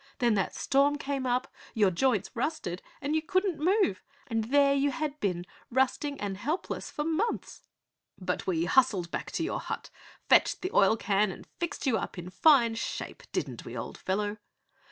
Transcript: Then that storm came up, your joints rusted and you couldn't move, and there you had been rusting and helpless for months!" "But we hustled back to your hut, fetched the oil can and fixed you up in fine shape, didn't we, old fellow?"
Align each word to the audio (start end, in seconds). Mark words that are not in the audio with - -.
Then 0.17 0.33
that 0.33 0.55
storm 0.55 0.97
came 0.97 1.27
up, 1.27 1.47
your 1.75 1.91
joints 1.91 2.31
rusted 2.33 2.81
and 3.01 3.13
you 3.15 3.21
couldn't 3.21 3.59
move, 3.63 4.01
and 4.25 4.45
there 4.45 4.73
you 4.73 4.89
had 4.89 5.19
been 5.19 5.45
rusting 5.69 6.19
and 6.19 6.37
helpless 6.37 6.89
for 6.89 7.03
months!" 7.03 7.61
"But 8.19 8.47
we 8.47 8.65
hustled 8.65 9.11
back 9.11 9.29
to 9.33 9.43
your 9.43 9.59
hut, 9.59 9.91
fetched 10.27 10.63
the 10.63 10.71
oil 10.73 10.97
can 10.97 11.29
and 11.31 11.45
fixed 11.59 11.85
you 11.85 11.99
up 11.99 12.17
in 12.17 12.31
fine 12.31 12.73
shape, 12.73 13.21
didn't 13.31 13.63
we, 13.63 13.77
old 13.77 13.95
fellow?" 13.99 14.37